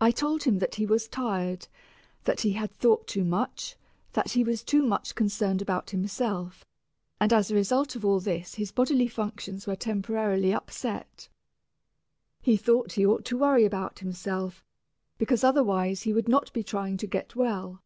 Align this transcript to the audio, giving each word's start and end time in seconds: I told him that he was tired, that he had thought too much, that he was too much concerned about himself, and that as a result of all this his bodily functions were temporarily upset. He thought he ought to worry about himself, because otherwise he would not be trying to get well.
I 0.00 0.10
told 0.10 0.44
him 0.44 0.58
that 0.60 0.76
he 0.76 0.86
was 0.86 1.06
tired, 1.06 1.68
that 2.22 2.40
he 2.40 2.52
had 2.52 2.70
thought 2.72 3.06
too 3.06 3.24
much, 3.24 3.76
that 4.14 4.30
he 4.30 4.42
was 4.42 4.62
too 4.64 4.82
much 4.82 5.14
concerned 5.14 5.60
about 5.60 5.90
himself, 5.90 6.64
and 7.20 7.30
that 7.30 7.36
as 7.36 7.50
a 7.50 7.54
result 7.54 7.94
of 7.94 8.06
all 8.06 8.20
this 8.20 8.54
his 8.54 8.72
bodily 8.72 9.06
functions 9.06 9.66
were 9.66 9.76
temporarily 9.76 10.54
upset. 10.54 11.28
He 12.40 12.56
thought 12.56 12.92
he 12.92 13.04
ought 13.04 13.26
to 13.26 13.36
worry 13.38 13.66
about 13.66 13.98
himself, 13.98 14.64
because 15.18 15.44
otherwise 15.44 16.04
he 16.04 16.14
would 16.14 16.26
not 16.26 16.50
be 16.54 16.62
trying 16.62 16.96
to 16.96 17.06
get 17.06 17.36
well. 17.36 17.82